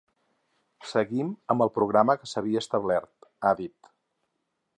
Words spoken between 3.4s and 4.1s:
ha dit.